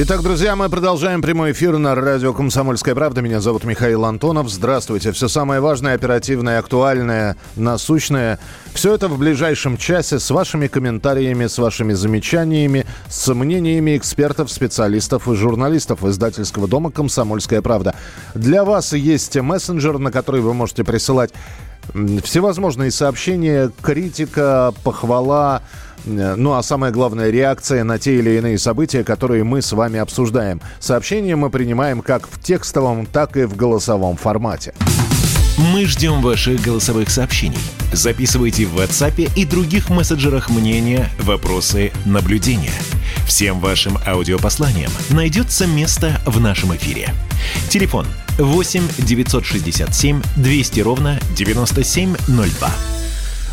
[0.00, 3.20] Итак, друзья, мы продолжаем прямой эфир на радио «Комсомольская правда».
[3.20, 4.48] Меня зовут Михаил Антонов.
[4.48, 5.10] Здравствуйте.
[5.10, 8.38] Все самое важное, оперативное, актуальное, насущное.
[8.74, 15.26] Все это в ближайшем часе с вашими комментариями, с вашими замечаниями, с мнениями экспертов, специалистов
[15.28, 17.96] и журналистов издательского дома «Комсомольская правда».
[18.36, 21.32] Для вас есть мессенджер, на который вы можете присылать
[22.22, 25.62] всевозможные сообщения, критика, похвала,
[26.04, 30.60] ну а самое главное, реакция на те или иные события, которые мы с вами обсуждаем.
[30.80, 34.74] Сообщения мы принимаем как в текстовом, так и в голосовом формате.
[35.58, 37.58] Мы ждем ваших голосовых сообщений.
[37.92, 42.74] Записывайте в WhatsApp и других мессенджерах мнения, вопросы, наблюдения.
[43.26, 47.12] Всем вашим аудиопосланиям найдется место в нашем эфире.
[47.70, 48.06] Телефон
[48.38, 52.97] 8 967 200 ровно 9702.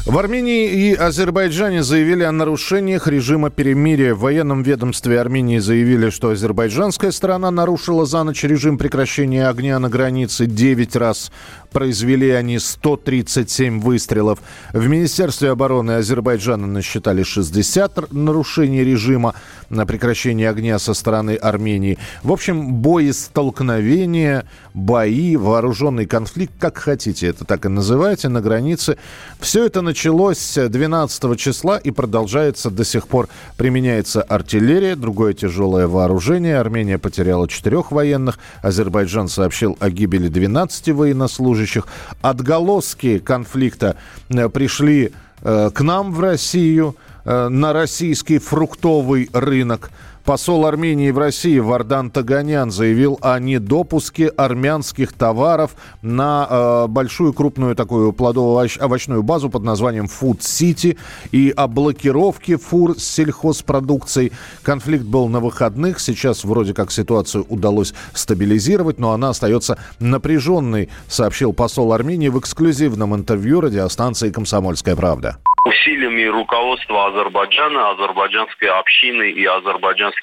[0.05, 4.13] В Армении и Азербайджане заявили о нарушениях режима перемирия.
[4.13, 9.89] В военном ведомстве Армении заявили, что азербайджанская сторона нарушила за ночь режим прекращения огня на
[9.89, 11.31] границе 9 раз
[11.75, 14.39] произвели они 137 выстрелов.
[14.71, 19.35] В Министерстве обороны Азербайджана насчитали 60 нарушений режима
[19.69, 21.97] на прекращение огня со стороны Армении.
[22.23, 28.95] В общем, бои, столкновения, бои, вооруженный конфликт, как хотите, это так и называйте, на границе.
[29.41, 33.27] Все это началось 12 числа и продолжается до сих пор.
[33.57, 36.57] Применяется артиллерия, другое тяжелое вооружение.
[36.57, 38.39] Армения потеряла четырех военных.
[38.61, 41.87] Азербайджан сообщил о гибели 12 военнослужащих военнослужащих.
[42.21, 43.97] Отголоски конфликта
[44.29, 49.91] э, пришли э, к нам в Россию, э, на российский фруктовый рынок.
[50.25, 57.75] Посол Армении в России Вардан Таганян заявил о недопуске армянских товаров на э, большую крупную
[57.75, 60.97] такую плодово-овощную базу под названием Food City
[61.31, 64.31] и о блокировке фур с сельхозпродукцией.
[64.63, 65.99] Конфликт был на выходных.
[65.99, 73.13] Сейчас вроде как ситуацию удалось стабилизировать, но она остается напряженной, сообщил посол Армении в эксклюзивном
[73.13, 80.14] интервью радиостанции «Комсомольская правда» усилиями руководства Азербайджана, азербайджанской общины и азербайджанских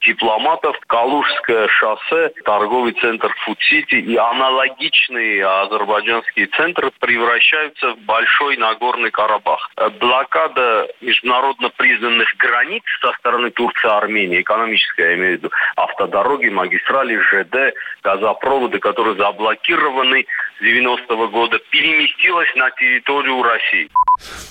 [0.00, 9.70] дипломатов, Калужское шоссе, торговый центр Фудсити и аналогичные азербайджанские центры превращаются в большой Нагорный Карабах.
[10.00, 16.48] Блокада международно признанных границ со стороны Турции и Армении, экономическая, я имею в виду, автодороги,
[16.48, 20.26] магистрали, ЖД, газопроводы, которые заблокированы
[20.62, 23.88] 90-го года, переместилась на территорию России.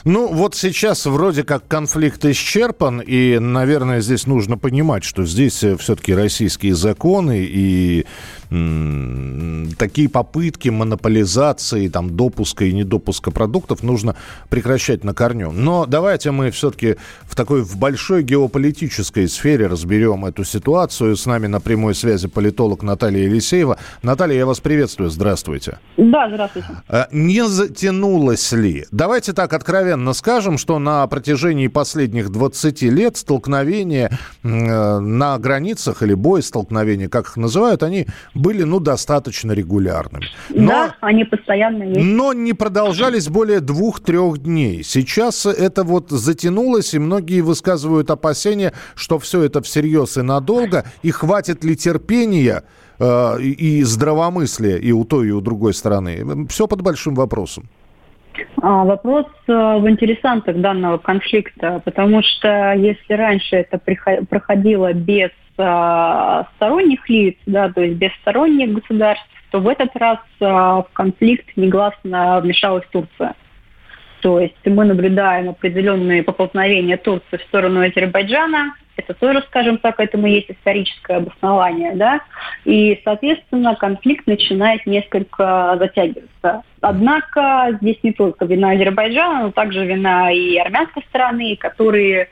[0.04, 5.78] Ну, вот сейчас вроде как конфликт исчерпан, и, наверное, здесь нужно понимать, что здесь э,
[5.78, 8.06] все-таки российские законы и
[8.52, 14.18] такие попытки монополизации, там, допуска и недопуска продуктов нужно
[14.50, 15.52] прекращать на корню.
[15.52, 21.16] Но давайте мы все-таки в такой, в большой геополитической сфере разберем эту ситуацию.
[21.16, 23.78] С нами на прямой связи политолог Наталья Елисеева.
[24.04, 25.10] Наталья, я вас приветствую.
[25.10, 25.80] Здравствуйте.
[25.96, 26.68] Да, здравствуйте.
[26.90, 28.86] А, не затянулось ли?
[28.92, 34.12] Давайте так откровенно скажем, что на протяжении последних 20 лет столкновения
[34.44, 38.08] э, на границах или бои столкновения, как их называют, они
[38.42, 40.26] были, ну, достаточно регулярными.
[40.50, 42.00] Но, да, они постоянно есть.
[42.00, 44.84] Но не продолжались более двух-трех дней.
[44.84, 51.12] Сейчас это вот затянулось, и многие высказывают опасения, что все это всерьез и надолго, и
[51.12, 52.64] хватит ли терпения
[53.00, 56.48] э, и здравомыслия и у той, и у другой стороны.
[56.48, 57.70] Все под большим вопросом.
[58.62, 63.80] А, вопрос э, в интересантах данного конфликта, потому что если раньше это
[64.30, 70.46] проходило без сторонних лиц, да, то есть без сторонних государств, то в этот раз э,
[70.46, 73.36] в конфликт негласно вмешалась Турция.
[74.22, 78.76] То есть мы наблюдаем определенные поползновения Турции в сторону Азербайджана.
[78.96, 82.22] Это тоже, скажем так, этому есть историческое обоснование, да.
[82.66, 86.64] И, соответственно, конфликт начинает несколько затягиваться.
[86.82, 92.30] Однако здесь не только вина Азербайджана, но также вина и армянской стороны, которые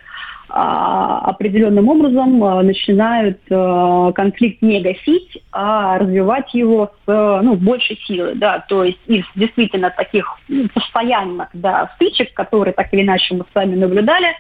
[0.50, 8.34] определенным образом а, начинают а, конфликт не гасить, а развивать его с ну, большей силы.
[8.36, 8.66] Да?
[8.68, 13.56] То есть из действительно таких ну, постоянных да, стычек, которые так или иначе мы с
[13.56, 14.34] вами наблюдали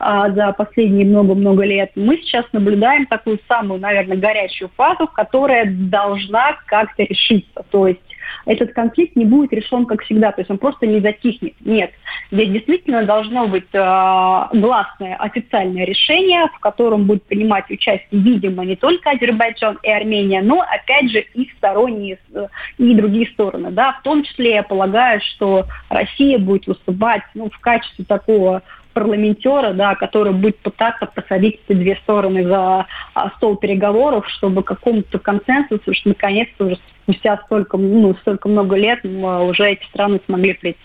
[0.00, 7.04] за последние много-много лет, мы сейчас наблюдаем такую самую, наверное, горячую фазу, которая должна как-то
[7.04, 7.64] решиться.
[7.70, 8.00] То есть
[8.46, 11.54] этот конфликт не будет решен как всегда, то есть он просто не затихнет.
[11.60, 11.92] Нет,
[12.30, 18.76] здесь действительно должно быть э, гласное официальное решение, в котором будет принимать участие, видимо, не
[18.76, 22.46] только Азербайджан и Армения, но, опять же, и сторонние, э,
[22.78, 23.70] и другие стороны.
[23.70, 23.92] Да?
[24.00, 28.62] В том числе я полагаю, что Россия будет выступать ну, в качестве такого
[28.94, 35.18] парламентера, да, который будет пытаться посадить эти две стороны за а, стол переговоров, чтобы какому-то
[35.18, 40.78] консенсусу, что наконец-то уже спустя столько, ну, столько много лет уже эти страны смогли прийти.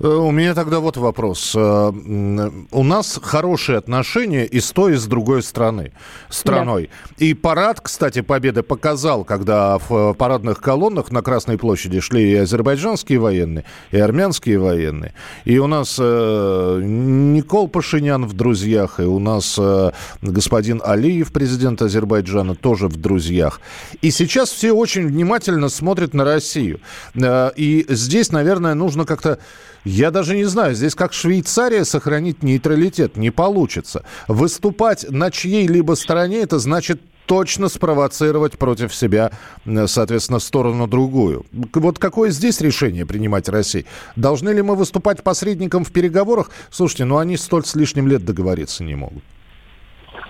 [0.00, 1.52] Э, у меня тогда вот вопрос.
[1.56, 1.92] Э,
[2.70, 5.92] у нас хорошие отношения и с той, и с другой страны,
[6.28, 6.90] страной.
[7.18, 7.24] Да.
[7.24, 13.18] И парад, кстати, Победы показал, когда в парадных колоннах на Красной площади шли и азербайджанские
[13.18, 15.14] военные, и армянские военные.
[15.44, 19.58] И у нас э, Никол Пашинян в друзьях, и у нас
[20.20, 23.60] господин Алиев, президент Азербайджана, тоже в друзьях.
[24.00, 26.80] И сейчас все очень внимательно смотрят на Россию.
[27.14, 29.38] И здесь, наверное, нужно как-то
[29.84, 34.04] я даже не знаю, здесь как Швейцария сохранить нейтралитет не получится.
[34.28, 39.30] Выступать на чьей-либо стороне, это значит точно спровоцировать против себя,
[39.86, 41.46] соответственно, сторону другую.
[41.52, 43.86] Вот какое здесь решение принимать России?
[44.16, 46.50] Должны ли мы выступать посредником в переговорах?
[46.70, 49.22] Слушайте, ну они столь с лишним лет договориться не могут.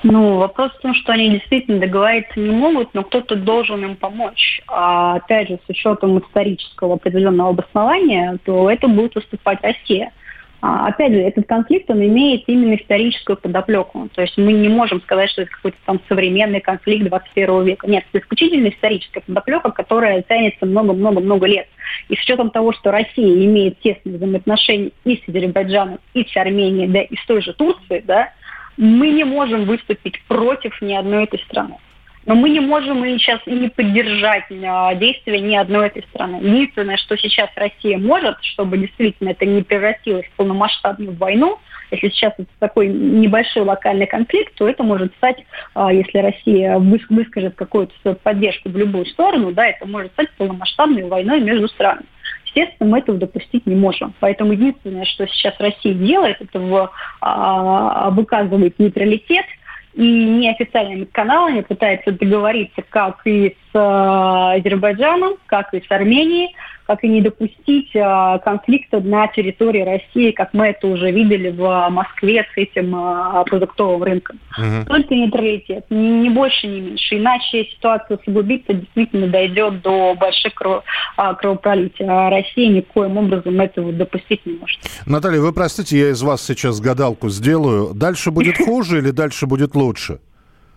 [0.03, 4.61] Ну, вопрос в том, что они действительно договориться не могут, но кто-то должен им помочь.
[4.67, 10.13] А, опять же, с учетом исторического определенного обоснования, то это будет выступать Россия.
[10.61, 14.09] А, опять же, этот конфликт, он имеет именно историческую подоплеку.
[14.15, 17.89] То есть мы не можем сказать, что это какой-то там современный конфликт 21 века.
[17.89, 21.69] Нет, это исключительно историческая подоплека, которая тянется много-много-много лет.
[22.09, 26.89] И с учетом того, что Россия имеет тесные взаимоотношения и с Азербайджаном, и с Арменией,
[26.89, 28.31] да, и с той же Турцией, да,
[28.77, 31.77] мы не можем выступить против ни одной этой страны.
[32.25, 36.37] Но мы не можем и сейчас не поддержать а, действия ни одной этой страны.
[36.37, 41.59] Единственное, что сейчас Россия может, чтобы действительно это не превратилось в полномасштабную войну,
[41.91, 45.45] если сейчас это такой небольшой локальный конфликт, то это может стать,
[45.75, 51.05] а, если Россия выскажет какую-то свою поддержку в любую сторону, да, это может стать полномасштабной
[51.05, 52.07] войной между странами.
[52.55, 54.15] Естественно, мы этого допустить не можем.
[54.21, 56.91] Поэтому единственное, что сейчас Россия делает, это в,
[57.21, 59.47] а, выказывает нейтралитет
[59.95, 66.55] и неофициальными каналами пытается договориться как и Азербайджаном, как и с Арменией,
[66.87, 71.89] как и не допустить а, конфликта на территории России, как мы это уже видели в
[71.91, 74.39] Москве с этим а, продуктовым рынком.
[74.59, 74.87] Угу.
[74.87, 77.19] Только нейтралитет, ни, больше, ни меньше.
[77.19, 80.85] Иначе ситуация усугубится, действительно дойдет до больших кров,
[81.17, 82.07] кровопролития.
[82.11, 84.81] А Россия никоим образом этого допустить не может.
[85.07, 87.95] Наталья, вы простите, я из вас сейчас гадалку сделаю.
[87.95, 90.19] Дальше будет хуже или дальше будет лучше?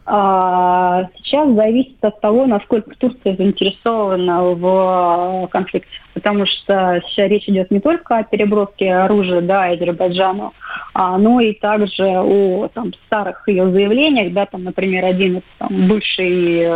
[0.07, 5.90] А, сейчас зависит от того, насколько Турция заинтересована в конфликте.
[6.13, 10.54] Потому что сейчас речь идет не только о переброске оружия да, Азербайджану,
[10.94, 14.31] а, но и также о там, старых ее заявлениях.
[14.34, 16.68] Да, там, например, один там, бывший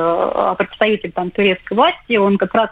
[0.58, 2.70] представитель там, турецкой власти, он как раз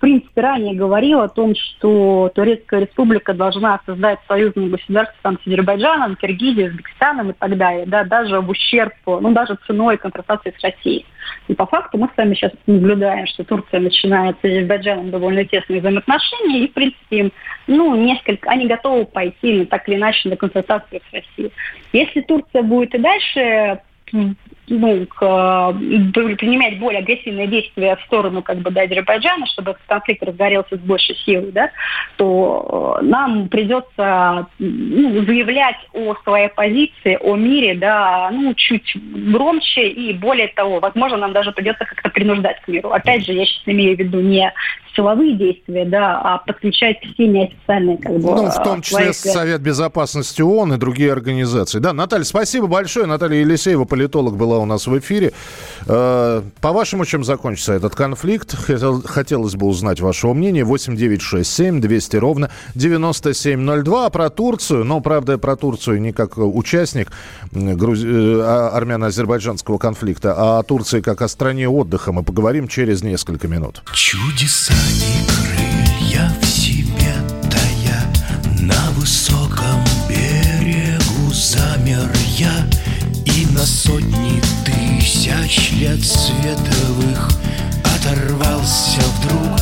[0.00, 6.16] принципе, ранее говорил о том, что Турецкая республика должна создать союзное государство там, с Азербайджаном,
[6.16, 11.06] Киргизией, Узбекистаном и так далее, да, даже в ущерб, ну, даже ценой конфронтации с Россией.
[11.48, 15.80] И по факту мы с вами сейчас наблюдаем, что Турция начинает с Азербайджаном довольно тесные
[15.80, 17.32] взаимоотношения, и, в принципе, им,
[17.66, 21.52] ну, несколько, они готовы пойти, ну, так или иначе, на конфронтацию с Россией.
[21.92, 23.80] Если Турция будет и дальше
[24.70, 29.82] ну, к, э, принимать более агрессивные действия в сторону как бы, да, Азербайджана, чтобы этот
[29.86, 31.70] конфликт разгорелся с большей силой, да,
[32.16, 39.88] то э, нам придется ну, заявлять о своей позиции, о мире, да, ну, чуть громче
[39.88, 42.90] и более того, возможно, нам даже придется как-то принуждать к миру.
[42.90, 44.52] Опять же, я сейчас имею в виду не
[44.94, 48.20] силовые действия, да, а подключать все неофициальные как бы...
[48.20, 51.78] Ну, в том числе Совет Безопасности ООН и другие организации.
[51.78, 53.06] Да, Наталья, спасибо большое.
[53.06, 55.32] Наталья Елисеева, политолог, была у нас в эфире.
[55.86, 58.54] Э, по-вашему, чем закончится этот конфликт?
[59.06, 60.64] Хотелось бы узнать ваше мнение.
[60.64, 64.06] 8 9 6 7 200 ровно 9702.
[64.06, 67.10] А про Турцию, но, правда, про Турцию не как участник
[67.52, 68.00] груз...
[68.04, 73.48] Э, а, армяно-азербайджанского конфликта, а о Турции как о стране отдыха мы поговорим через несколько
[73.48, 73.82] минут.
[73.92, 74.74] Чудеса
[83.60, 87.28] на сотни тысяч лет световых
[87.84, 89.59] Оторвался вдруг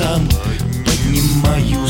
[0.00, 0.26] сам
[0.86, 1.86] поднимаю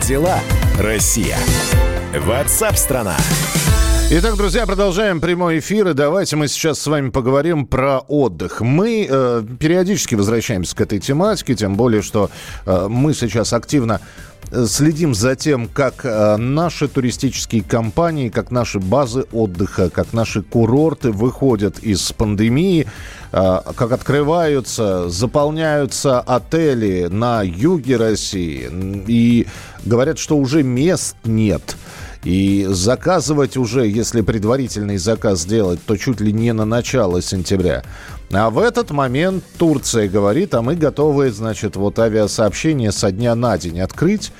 [0.00, 0.38] дела,
[0.78, 1.36] Россия?
[2.14, 3.16] Ватсап-страна!
[4.08, 5.88] Итак, друзья, продолжаем прямой эфир.
[5.88, 8.60] И давайте мы сейчас с вами поговорим про отдых.
[8.60, 12.30] Мы э, периодически возвращаемся к этой тематике, тем более, что
[12.66, 14.00] э, мы сейчас активно
[14.52, 20.40] э, следим за тем, как э, наши туристические компании, как наши базы отдыха, как наши
[20.40, 22.86] курорты выходят из пандемии,
[23.36, 28.70] как открываются, заполняются отели на юге России.
[29.06, 29.46] И
[29.84, 31.76] говорят, что уже мест нет.
[32.24, 37.84] И заказывать уже, если предварительный заказ сделать, то чуть ли не на начало сентября.
[38.32, 43.58] А в этот момент Турция говорит, а мы готовы, значит, вот авиасообщение со дня на
[43.58, 44.32] день открыть.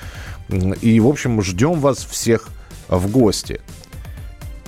[0.81, 2.49] И, в общем, ждем вас всех
[2.89, 3.61] в гости.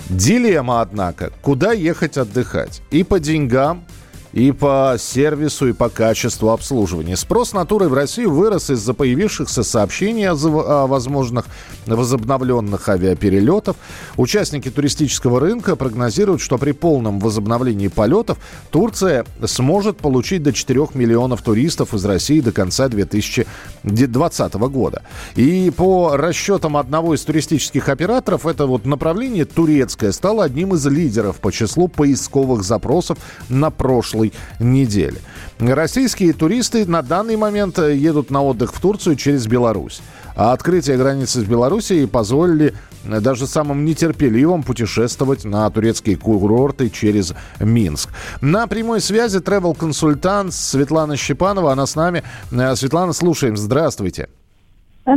[0.07, 2.81] Дилемма, однако, куда ехать отдыхать?
[2.91, 3.85] И по деньгам,
[4.33, 7.17] и по сервису, и по качеству обслуживания.
[7.17, 11.45] Спрос натуры в России вырос из-за появившихся сообщений о, возможных
[11.85, 13.75] возобновленных авиаперелетов.
[14.17, 18.37] Участники туристического рынка прогнозируют, что при полном возобновлении полетов
[18.69, 25.01] Турция сможет получить до 4 миллионов туристов из России до конца 2020 года.
[25.35, 31.37] И по расчетам одного из туристических операторов, это вот направление турецкое стало одним из лидеров
[31.37, 33.17] по числу поисковых запросов
[33.49, 35.17] на прошлый прошлой неделе.
[35.59, 40.01] Российские туристы на данный момент едут на отдых в Турцию через Беларусь.
[40.35, 42.73] А открытие границы с Белоруссией позволили
[43.03, 48.09] даже самым нетерпеливым путешествовать на турецкие курорты через Минск.
[48.41, 51.71] На прямой связи travel-консультант Светлана Щепанова.
[51.71, 52.23] Она с нами.
[52.51, 53.57] Э, Светлана, слушаем.
[53.57, 54.27] Здравствуйте.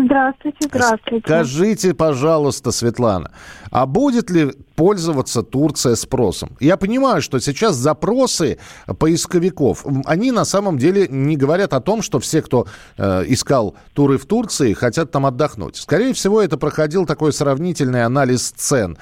[0.04, 1.26] Здравствуйте, здравствуйте.
[1.26, 3.30] Скажите, пожалуйста, Светлана,
[3.70, 6.56] а будет ли пользоваться Турция спросом?
[6.60, 8.58] Я понимаю, что сейчас запросы
[8.98, 14.16] поисковиков, они на самом деле не говорят о том, что все, кто э, искал туры
[14.16, 15.76] в Турции, хотят там отдохнуть.
[15.76, 18.96] Скорее всего, это проходил такой сравнительный анализ цен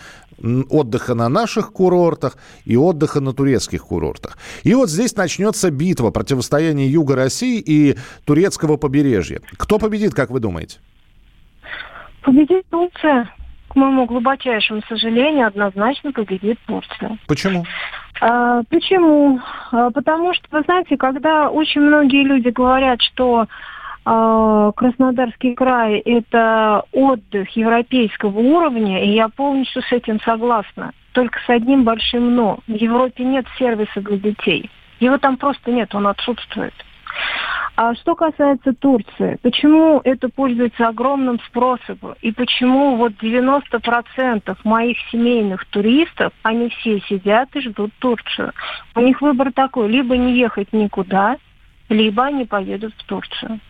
[0.69, 4.39] отдыха на наших курортах и отдыха на турецких курортах.
[4.63, 9.41] И вот здесь начнется битва, противостояние Юга России и турецкого побережья.
[9.57, 10.79] Кто победит, как вы думаете?
[12.23, 13.33] Победит Турция.
[13.69, 17.19] К моему глубочайшему сожалению, однозначно победит Турция.
[17.29, 17.65] Почему?
[18.21, 19.41] А, почему?
[19.71, 23.47] А, потому что, вы знаете, когда очень многие люди говорят, что
[24.11, 30.91] Краснодарский край– это отдых европейского уровня, и я полностью с этим согласна.
[31.13, 32.59] Только с одним большим «но».
[32.67, 34.69] В Европе нет сервиса для детей.
[34.99, 36.75] Его там просто нет, он отсутствует.
[37.77, 41.99] А что касается Турции, почему это пользуется огромным спросом?
[42.21, 48.53] И почему вот 90% моих семейных туристов, они все сидят и ждут Турцию?
[48.97, 51.37] У них выбор такой, либо не ехать никуда,
[51.89, 53.61] либо они поедут в Турцию.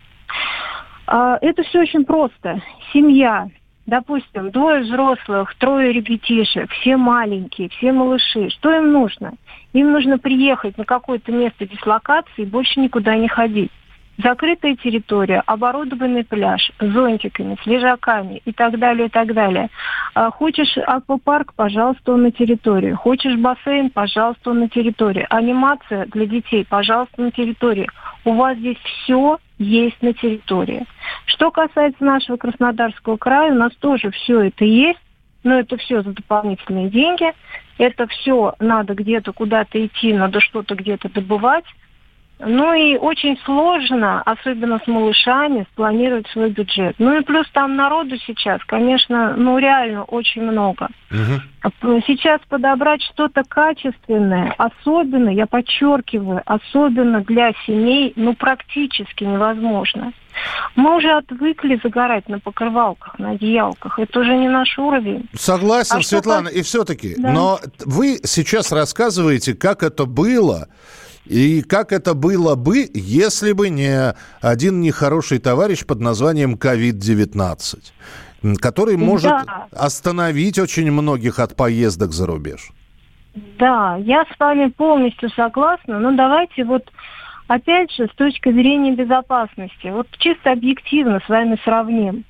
[1.07, 2.61] А, это все очень просто.
[2.93, 3.47] Семья,
[3.85, 8.49] допустим, двое взрослых, трое ребятишек, все маленькие, все малыши.
[8.49, 9.33] Что им нужно?
[9.73, 13.71] Им нужно приехать на какое-то место дислокации и больше никуда не ходить.
[14.23, 19.69] Закрытая территория, оборудованный пляж зонтиками, с лежаками и так далее, и так далее.
[20.13, 22.91] А, хочешь аквапарк, пожалуйста, он на территории.
[22.91, 25.25] Хочешь бассейн, пожалуйста, он на территории.
[25.29, 27.87] Анимация для детей, пожалуйста, на территории.
[28.25, 30.85] У вас здесь все есть на территории.
[31.25, 34.99] Что касается нашего Краснодарского края, у нас тоже все это есть,
[35.43, 37.33] но это все за дополнительные деньги.
[37.77, 41.65] Это все надо где-то куда-то идти, надо что-то где-то добывать.
[42.43, 46.95] Ну и очень сложно, особенно с малышами, спланировать свой бюджет.
[46.97, 50.87] Ну и плюс там народу сейчас, конечно, ну реально очень много.
[51.11, 52.01] Угу.
[52.07, 60.13] Сейчас подобрать что-то качественное, особенно, я подчеркиваю, особенно для семей, ну практически невозможно.
[60.75, 63.99] Мы уже отвыкли загорать на покрывалках, на одеялках.
[63.99, 65.29] Это уже не наш уровень.
[65.33, 66.49] Согласен, а Светлана.
[66.49, 66.59] Что...
[66.59, 67.31] И все-таки, да.
[67.31, 70.67] но вы сейчас рассказываете, как это было
[71.25, 78.97] и как это было бы, если бы не один нехороший товарищ под названием COVID-19, который
[78.97, 79.67] может да.
[79.71, 82.71] остановить очень многих от поездок за рубеж?
[83.59, 86.91] Да, я с вами полностью согласна, но давайте вот
[87.47, 92.25] опять же с точки зрения безопасности, вот чисто объективно с вами сравним.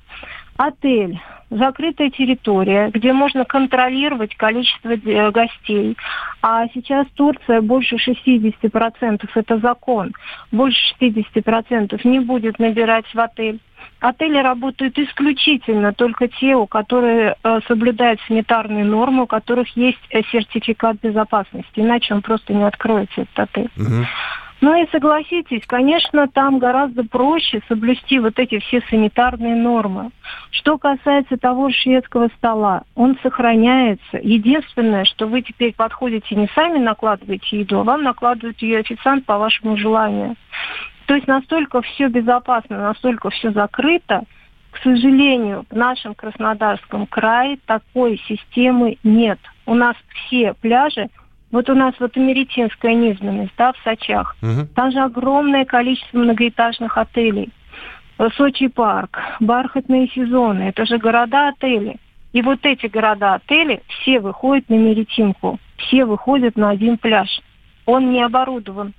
[0.56, 1.18] Отель
[1.56, 5.96] закрытая территория, где можно контролировать количество э, гостей.
[6.40, 10.12] А сейчас Турция больше 60%, это закон,
[10.50, 13.60] больше 60% не будет набирать в отель.
[14.00, 20.22] Отели работают исключительно только те, у которых э, соблюдают санитарные нормы, у которых есть э,
[20.30, 23.70] сертификат безопасности, иначе он просто не откроется, этот отель.
[23.76, 24.06] Угу.
[24.62, 30.12] Ну и согласитесь, конечно, там гораздо проще соблюсти вот эти все санитарные нормы.
[30.52, 34.18] Что касается того шведского стола, он сохраняется.
[34.22, 39.36] Единственное, что вы теперь подходите не сами накладываете еду, а вам накладывает ее официант по
[39.36, 40.36] вашему желанию.
[41.06, 44.22] То есть настолько все безопасно, настолько все закрыто,
[44.70, 49.40] к сожалению, в нашем Краснодарском крае такой системы нет.
[49.66, 51.08] У нас все пляжи
[51.52, 54.34] вот у нас вот Америтинская низменность, да, в Сочах.
[54.42, 54.68] Угу.
[54.74, 57.50] Там же огромное количество многоэтажных отелей.
[58.36, 61.96] Сочи парк, бархатные сезоны, это же города-отели.
[62.32, 67.40] И вот эти города-отели все выходят на Меретинку, все выходят на один пляж.
[67.84, 68.94] Он не оборудован.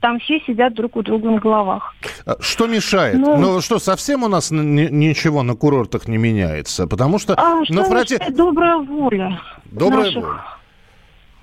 [0.00, 1.94] Там все сидят друг у друга на головах.
[2.24, 3.18] А что мешает?
[3.18, 6.86] Ну, ну что, совсем у нас ничего на курортах не меняется?
[6.86, 7.34] Потому что...
[7.34, 8.18] А, что ну, проти...
[8.30, 9.40] добрая воля.
[9.66, 10.22] Добрая наших...
[10.24, 10.57] воля.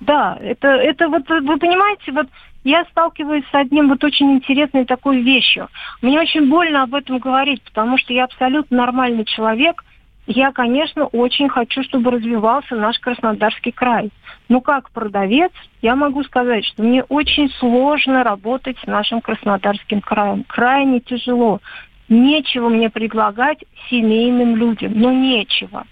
[0.00, 2.26] Да, это, это вот, вы понимаете, вот
[2.64, 5.68] я сталкиваюсь с одним вот очень интересной такой вещью.
[6.02, 9.84] Мне очень больно об этом говорить, потому что я абсолютно нормальный человек.
[10.26, 14.10] Я, конечно, очень хочу, чтобы развивался наш Краснодарский край.
[14.48, 20.44] Но как продавец я могу сказать, что мне очень сложно работать с нашим Краснодарским краем.
[20.48, 21.60] Крайне тяжело.
[22.08, 24.92] Нечего мне предлагать семейным людям.
[24.96, 25.84] Ну, нечего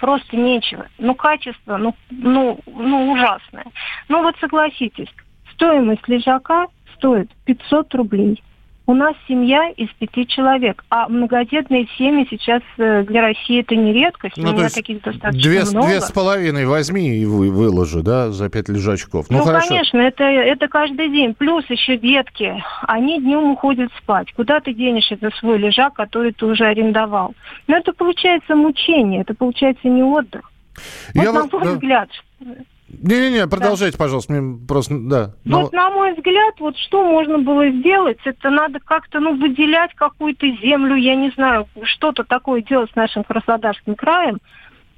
[0.00, 0.88] просто нечего.
[0.98, 3.66] Ну, качество, ну, ну, ну, ужасное.
[4.08, 5.08] Ну, вот согласитесь,
[5.54, 8.42] стоимость лежака стоит 500 рублей.
[8.90, 13.92] У нас семья из пяти человек, а многодетные семьи сейчас э, для России это не
[13.92, 14.36] редкость.
[14.36, 15.86] Ну, У меня таких достаточно две, много.
[15.86, 19.26] Две с половиной возьми и вы, выложи, да, за пять лежачков.
[19.30, 19.68] Ну, ну хорошо.
[19.68, 21.34] конечно, это, это каждый день.
[21.34, 24.32] Плюс еще детки, они днем уходят спать.
[24.32, 27.36] Куда ты денешь этот свой лежак, который ты уже арендовал?
[27.68, 30.50] Ну, это получается мучение, это получается не отдых.
[31.14, 31.70] Вот Я на мой да.
[31.74, 32.08] взгляд,
[32.90, 34.04] не-не-не, продолжайте, да.
[34.04, 35.30] пожалуйста, мне просто, да.
[35.44, 35.62] Но...
[35.62, 40.46] Вот на мой взгляд, вот что можно было сделать, это надо как-то, ну, выделять какую-то
[40.62, 44.38] землю, я не знаю, что-то такое делать с нашим Краснодарским краем,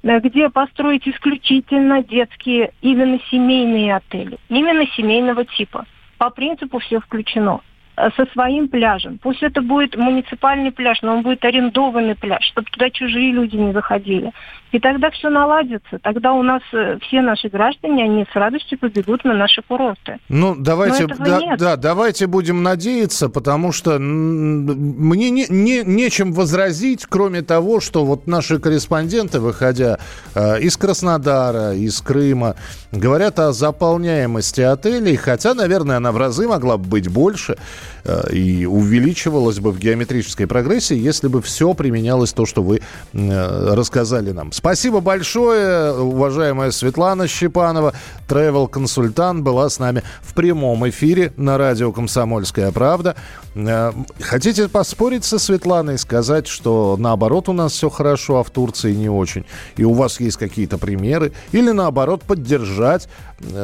[0.03, 5.85] э, где построить исключительно детские, именно семейные отели, именно семейного типа.
[6.17, 7.61] По принципу все включено.
[7.95, 9.19] Э, со своим пляжем.
[9.19, 13.71] Пусть это будет муниципальный пляж, но он будет арендованный пляж, чтобы туда чужие люди не
[13.71, 14.31] заходили.
[14.73, 15.99] И тогда все наладится.
[16.01, 20.17] Тогда у нас э, все наши граждане, они с радостью побегут на наши курорты.
[20.29, 27.43] Ну, давайте, да, да, давайте будем надеяться, потому что мне не, не, нечем возразить, кроме
[27.43, 29.99] того, что вот наши корреспонденты, выходя
[30.33, 32.55] э, из Краснодара, из Крыма,
[32.91, 37.57] говорят о заполняемости отелей, хотя, наверное, она в разы могла бы быть больше.
[38.05, 42.81] Э, и увеличивалось бы в геометрической прогрессии, если бы все применялось то, что вы
[43.13, 44.51] э, рассказали нам.
[44.63, 47.93] Спасибо большое, уважаемая Светлана Щепанова,
[48.29, 53.17] travel-консультант, была с нами в прямом эфире на радио «Комсомольская правда».
[53.55, 58.93] Э, хотите поспорить со Светланой, сказать, что наоборот у нас все хорошо, а в Турции
[58.93, 59.43] не очень,
[59.75, 63.09] и у вас есть какие-то примеры, или наоборот поддержать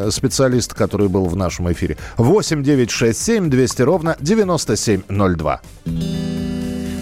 [0.10, 1.96] специалиста, который был в нашем эфире.
[2.18, 5.62] 8 9 6 7 200 ровно 9702.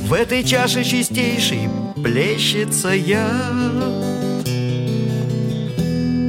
[0.08, 1.68] В этой чаше чистейшей
[2.02, 3.28] плещется я.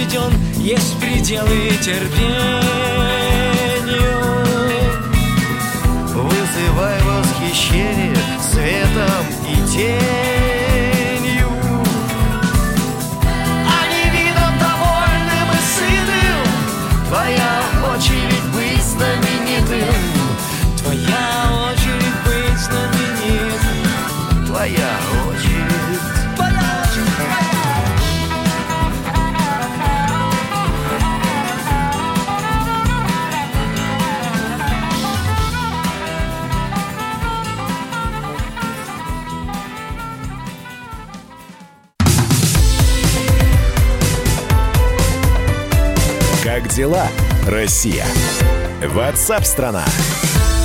[0.09, 2.59] заведен, есть пределы терпению.
[6.13, 10.38] Вызывай восхищение светом и тенью.
[46.89, 47.07] Дела,
[47.47, 48.05] Россия?
[48.93, 49.85] Ватсап-страна!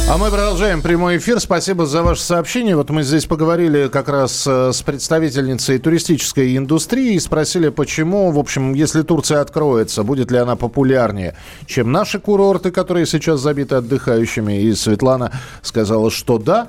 [0.09, 1.41] А мы продолжаем прямой эфир.
[1.41, 2.77] Спасибо за ваше сообщение.
[2.77, 8.39] Вот мы здесь поговорили как раз э, с представительницей туристической индустрии и спросили, почему, в
[8.39, 14.61] общем, если Турция откроется, будет ли она популярнее, чем наши курорты, которые сейчас забиты отдыхающими.
[14.63, 15.33] И Светлана
[15.63, 16.69] сказала, что да.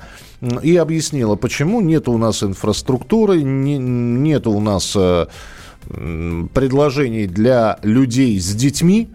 [0.62, 5.26] И объяснила, почему нет у нас инфраструктуры, не, нет у нас э,
[5.88, 9.08] предложений для людей с детьми.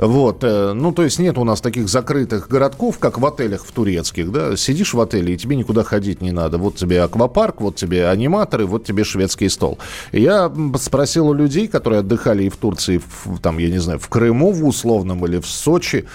[0.00, 3.70] Вот, э, ну, то есть нет у нас таких закрытых городков, как в отелях в
[3.72, 6.56] турецких, да, сидишь в отеле, и тебе никуда ходить не надо.
[6.56, 9.78] Вот тебе аквапарк, вот тебе аниматоры, вот тебе шведский стол.
[10.12, 13.98] И я спросил у людей, которые отдыхали и в Турции, в- там, я не знаю,
[13.98, 16.06] в Крыму, в условном, или в Сочи,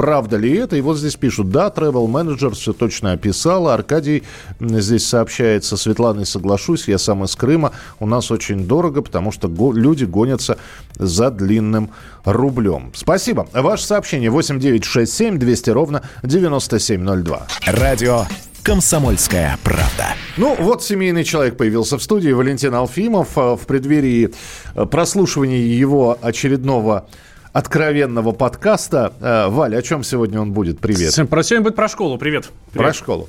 [0.00, 0.76] Правда ли это?
[0.76, 3.74] И вот здесь пишут, да, travel менеджер все точно описала.
[3.74, 4.22] Аркадий
[4.58, 7.72] здесь сообщает, со Светланой соглашусь, я сам из Крыма.
[7.98, 10.56] У нас очень дорого, потому что го- люди гонятся
[10.96, 11.90] за длинным
[12.24, 12.92] рублем.
[12.94, 13.46] Спасибо.
[13.52, 17.46] Ваше сообщение 8967 200 ровно 9702.
[17.66, 18.24] Радио
[18.62, 20.14] «Комсомольская правда».
[20.38, 23.36] Ну, вот семейный человек появился в студии, Валентин Алфимов.
[23.36, 24.30] А, В преддверии
[24.74, 27.06] э, прослушивания его очередного
[27.52, 29.12] откровенного подкаста.
[29.20, 30.80] Э, Валя, о чем сегодня он будет?
[30.80, 31.14] Привет.
[31.28, 32.18] Про сегодня будет про школу.
[32.18, 32.50] Привет.
[32.72, 32.96] Про Привет.
[32.96, 33.28] школу.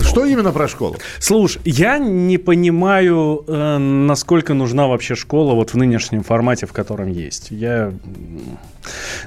[0.00, 0.96] Что именно про школу?
[1.18, 7.08] Слушай, я не понимаю, э, насколько нужна вообще школа вот в нынешнем формате, в котором
[7.12, 7.48] есть.
[7.50, 7.92] Я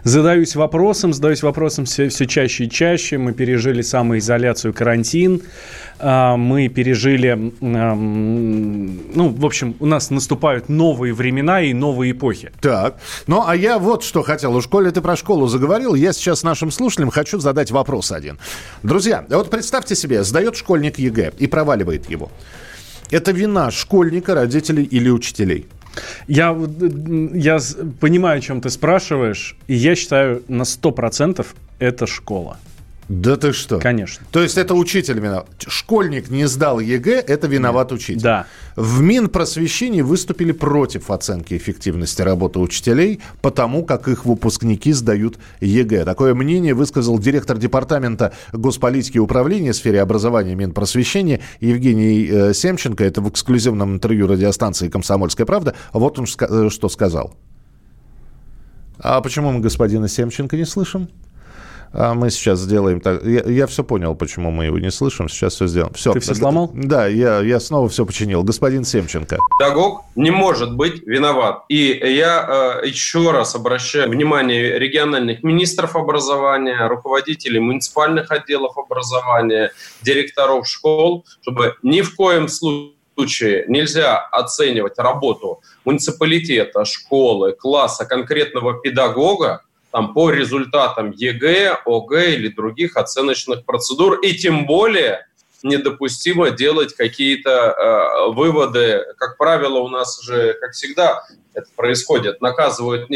[0.04, 3.18] задаюсь вопросом, задаюсь вопросом все, все чаще и чаще.
[3.18, 5.42] Мы пережили самоизоляцию, карантин.
[6.00, 12.52] А, Мы пережили, ну, в общем, у нас наступают новые времена и новые эпохи.
[12.62, 14.56] Так, ну а я вот что хотел.
[14.56, 15.96] У школе ты про школу заговорил.
[15.96, 18.40] Я сейчас нашим слушателям хочу задать вопрос один.
[18.84, 22.32] Друзья, вот представьте себе, сдает школьник ЕГЭ и проваливает его.
[23.12, 25.68] Это вина школьника, родителей или учителей?
[26.28, 27.60] Я, э, я
[28.00, 31.46] понимаю, о чем ты спрашиваешь, и я считаю, на 100%
[31.80, 32.58] это школа.
[33.10, 33.80] Да ты что?
[33.80, 34.24] Конечно.
[34.32, 35.48] То есть это учитель виноват.
[35.68, 38.22] Школьник не сдал ЕГЭ, это виноват учитель.
[38.22, 38.46] Да.
[38.76, 46.06] В Минпросвещении выступили против оценки эффективности работы учителей, потому как их выпускники сдают ЕГЭ.
[46.06, 53.04] Такое мнение высказал директор департамента госполитики и управления в сфере образования Минпросвещения Евгений э, Семченко.
[53.04, 55.74] Это в эксклюзивном интервью радиостанции «Комсомольская правда».
[55.94, 57.34] Вот он э, что сказал.
[59.00, 61.08] А почему мы господина Семченко не слышим?
[61.92, 63.24] А мы сейчас сделаем так.
[63.24, 65.28] Я, все понял, почему мы его не слышим.
[65.28, 65.94] Сейчас все сделаем.
[65.94, 66.14] Все.
[66.14, 66.72] Ты всё сломал?
[66.74, 68.44] Да, я, я снова все починил.
[68.44, 69.38] Господин Семченко.
[69.58, 71.64] Педагог не может быть виноват.
[71.70, 79.72] И я э, еще раз обращаю внимание региональных министров образования, руководителей муниципальных отделов образования,
[80.02, 89.64] директоров школ, чтобы ни в коем случае нельзя оценивать работу муниципалитета, школы, класса конкретного педагога
[89.92, 94.20] там, по результатам ЕГЭ, ОГЭ или других оценочных процедур.
[94.20, 95.26] И тем более
[95.64, 99.04] недопустимо делать какие-то э, выводы.
[99.18, 101.24] Как правило, у нас же, как всегда,
[101.54, 102.42] это происходит.
[102.42, 103.10] Наказывают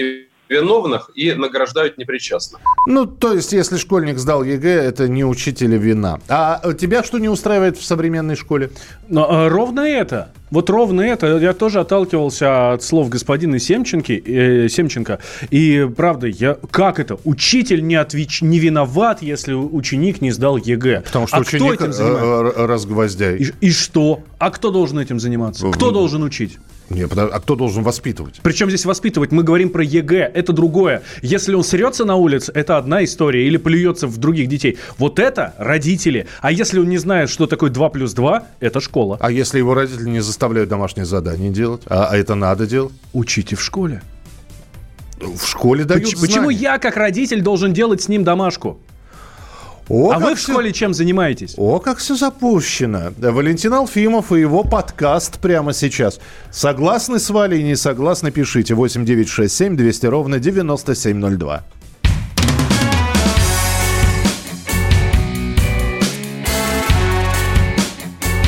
[0.50, 2.62] невиновных и награждают непричастных.
[2.88, 6.20] Ну, то есть, если школьник сдал ЕГЭ, это не учителя вина.
[6.28, 8.72] А тебя что не устраивает в современной школе?
[9.08, 10.32] Но э, ровно это.
[10.52, 11.38] Вот ровно это.
[11.38, 15.20] Я тоже отталкивался от слов господина Семченки, э, Семченко.
[15.50, 17.18] И правда, я как это?
[17.24, 18.42] Учитель не, отвеч...
[18.42, 21.02] не виноват, если ученик не сдал ЕГЭ.
[21.02, 22.60] Потому что а ученик кто этим занимается?
[22.60, 23.38] э, э, разгвоздяй.
[23.38, 24.22] И, и что?
[24.38, 25.72] А кто должен этим заниматься?
[25.72, 26.60] Кто должен учить?
[26.90, 28.40] Не, а кто должен воспитывать?
[28.44, 29.32] Причем здесь воспитывать?
[29.32, 31.02] Мы говорим про ЕГЭ, это другое.
[31.22, 34.78] Если он срется на улице, это одна история, или плюется в других детей.
[34.98, 36.28] Вот это родители.
[36.42, 39.18] А если он не знает, что такое 2 плюс 2, это школа.
[39.20, 41.82] А если его родители не заставляют домашнее задание делать?
[41.88, 42.94] А, а это надо делать?
[43.14, 44.02] Учите в школе.
[45.20, 46.60] В школе дают Поч- Почему знания.
[46.60, 48.80] я, как родитель, должен делать с ним домашку?
[49.90, 51.56] О, а вы в школе чем занимаетесь?
[51.58, 53.12] О, как все запущено.
[53.18, 56.20] Валентин Алфимов и его подкаст прямо сейчас.
[56.52, 58.76] Согласны с Валей, не согласны, пишите.
[58.76, 61.64] 8967 200 ровно 9702.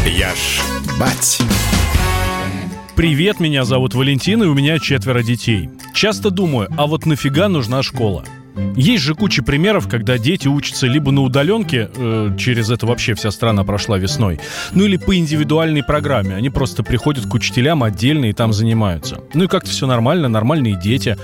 [0.06, 0.62] Я ж
[0.98, 1.40] бать.
[2.96, 5.70] Привет, меня зовут Валентин, и у меня четверо детей.
[5.94, 8.24] Часто думаю, а вот нафига нужна школа?
[8.76, 13.32] Есть же куча примеров, когда дети учатся либо на удаленке, э, через это вообще вся
[13.32, 14.40] страна прошла весной,
[14.74, 16.36] ну или по индивидуальной программе.
[16.36, 19.22] Они просто приходят к учителям отдельно и там занимаются.
[19.34, 21.18] Ну и как-то все нормально, нормальные дети.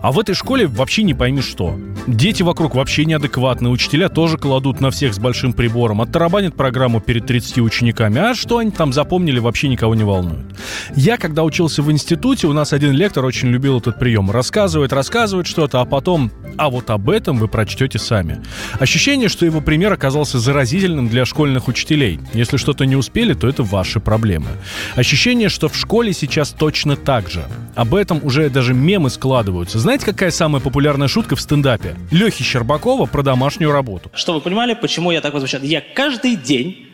[0.00, 1.78] А в этой школе вообще не пойми что.
[2.06, 7.26] Дети вокруг вообще неадекватные, учителя тоже кладут на всех с большим прибором, оттарабанят программу перед
[7.26, 10.46] 30 учениками, а что они там запомнили, вообще никого не волнует.
[10.94, 14.30] Я, когда учился в институте, у нас один лектор очень любил этот прием.
[14.30, 18.42] Рассказывает, рассказывает что-то, а потом, а вот об этом вы прочтете сами.
[18.78, 22.20] Ощущение, что его пример оказался заразительным для школьных учителей.
[22.32, 24.48] Если что-то не успели, то это ваши проблемы.
[24.94, 27.44] Ощущение, что в школе сейчас точно так же.
[27.74, 29.78] Об этом уже даже мемы складываются.
[29.78, 31.96] Знаете, какая самая популярная шутка в стендапе?
[32.10, 34.10] Лехи Щербакова про домашнюю работу.
[34.14, 35.62] Чтобы вы понимали, почему я так возмущен.
[35.62, 36.88] Я каждый день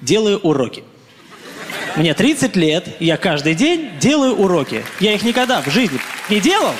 [0.00, 0.82] делаю уроки.
[1.96, 4.84] Мне 30 лет, я каждый день делаю уроки.
[5.00, 5.98] Я их никогда в жизни
[6.28, 6.72] не делал.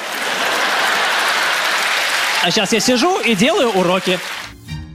[2.43, 4.19] А сейчас я сижу и делаю уроки.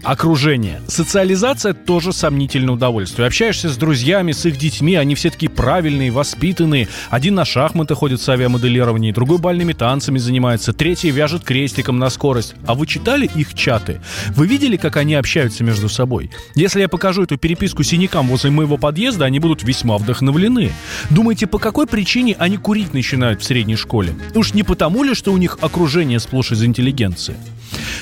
[0.06, 0.82] Окружение.
[0.88, 3.26] Социализация тоже сомнительное удовольствие.
[3.26, 6.88] Общаешься с друзьями, с их детьми, они все такие правильные, воспитанные.
[7.10, 12.54] Один на шахматы ходит с авиамоделированием, другой бальными танцами занимается, третий вяжет крестиком на скорость.
[12.68, 14.00] А вы читали их чаты?
[14.36, 16.30] Вы видели, как они общаются между собой?
[16.54, 20.72] Если я покажу эту переписку синякам возле моего подъезда, они будут весьма вдохновлены.
[21.10, 24.14] Думаете, по какой причине они курить начинают в средней школе?
[24.36, 27.36] Уж не потому ли, что у них окружение сплошь из интеллигенции?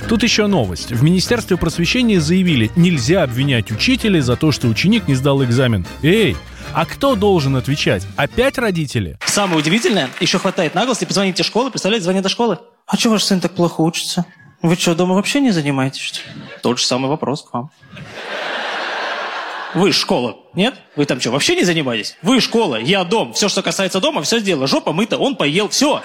[0.07, 0.91] Тут еще новость.
[0.91, 5.85] В Министерстве просвещения заявили, нельзя обвинять учителей за то, что ученик не сдал экзамен.
[6.01, 6.35] Эй,
[6.73, 8.05] а кто должен отвечать?
[8.15, 9.17] Опять родители?
[9.25, 12.59] Самое удивительное, еще хватает наглости позвонить в школы, представляете, звонят до школы.
[12.87, 14.25] А что ваш сын так плохо учится?
[14.61, 16.01] Вы что, дома вообще не занимаетесь?
[16.01, 17.69] что ли?» Тот же самый вопрос к вам.
[19.73, 20.75] Вы школа, нет?
[20.95, 22.15] Вы там что, вообще не занимаетесь?
[22.21, 23.33] Вы школа, я дом.
[23.33, 24.67] Все, что касается дома, все сделано.
[24.67, 26.03] Жопа мыта, он поел, все.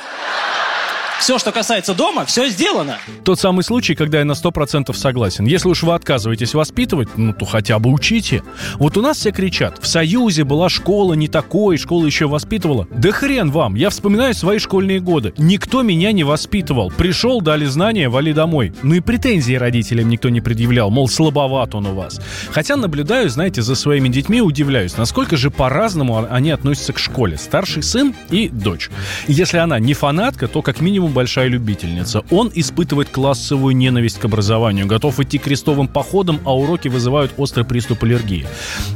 [1.21, 2.99] Все, что касается дома, все сделано.
[3.25, 5.47] Тот самый случай, когда я на 100% согласен.
[5.47, 8.43] Если уж вы отказываетесь воспитывать, ну то хотя бы учите.
[8.79, 12.87] Вот у нас все кричат, в Союзе была школа не такой, школа еще воспитывала.
[12.91, 15.35] Да хрен вам, я вспоминаю свои школьные годы.
[15.37, 16.91] Никто меня не воспитывал.
[16.91, 18.73] Пришел, дали знания, вали домой.
[18.83, 22.21] Ну и претензии родителям никто не предъявлял, мол, слабоват он у вас.
[22.53, 27.37] Хотя наблюдаю, знаете, за своими детьми удивляюсь, насколько же по-разному они относятся к школе.
[27.37, 28.89] Старший сын и дочь.
[29.27, 32.23] Если она не фанатка, то как минимум большая любительница.
[32.31, 38.05] Он испытывает классовую ненависть к образованию, готов идти крестовым походом, а уроки вызывают острый приступ
[38.05, 38.47] аллергии.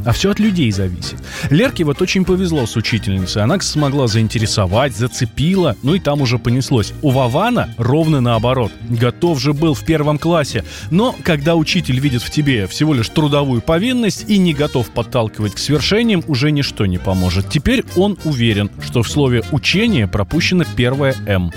[0.04, 1.16] А все от людей зависит.
[1.50, 3.42] Лерке вот очень повезло с учительницей.
[3.42, 6.92] Она смогла заинтересовать, зацепила, ну и там уже понеслось.
[7.02, 8.72] У Вована ровно наоборот.
[8.88, 10.64] Готов же был в первом классе.
[10.90, 15.58] Но когда учитель видит в тебе всего лишь трудовую повинность и не готов подталкивать к
[15.58, 17.48] свершениям, уже ничто не поможет.
[17.48, 21.50] Теперь он уверен, что в слове «учение» пропущено первое «м».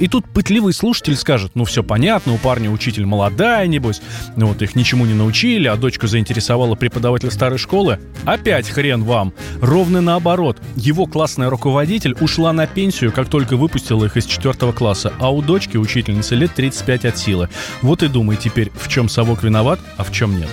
[0.00, 4.00] И тут пытливый слушатель скажет, ну все понятно, у парня учитель молодая, небось,
[4.34, 8.00] ну вот их ничему не научили, а дочку заинтересовала преподаватель старой школы.
[8.24, 9.32] Опять хрен вам.
[9.60, 10.56] Ровно наоборот.
[10.74, 15.42] Его классная руководитель ушла на пенсию, как только выпустила их из четвертого класса, а у
[15.42, 17.48] дочки учительницы лет 35 от силы.
[17.82, 20.48] Вот и думай теперь, в чем совок виноват, а в чем нет.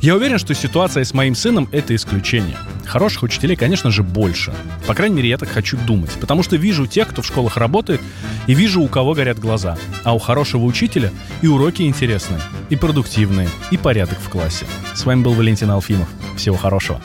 [0.00, 2.56] Я уверен, что ситуация с моим сыном— это исключение.
[2.84, 4.52] Хороших учителей, конечно же, больше.
[4.86, 6.10] По крайней мере, я так хочу думать.
[6.20, 8.00] Потому что вижу тех, кто в школах работает,
[8.46, 9.76] и вижу, у кого горят глаза.
[10.02, 14.66] А у хорошего учителя и уроки интересные, и продуктивные, и порядок в классе.
[14.94, 16.08] С вами был Валентин Алфимов.
[16.36, 17.00] Всего хорошего.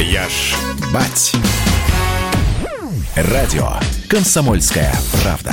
[0.00, 0.54] Я ж
[0.92, 1.34] бать.
[3.16, 3.72] Радио
[4.08, 5.52] «Комсомольская правда».